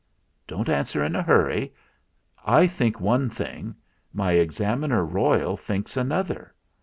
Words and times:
Don't 0.47 0.67
answer 0.67 1.03
in 1.05 1.15
a 1.15 1.21
hurry. 1.21 1.75
I 2.43 2.65
think 2.65 2.99
one 2.99 3.29
thing; 3.29 3.75
my 4.11 4.31
Examiner 4.31 5.05
Royal 5.05 5.55
thinks 5.55 5.95
another. 5.95 6.55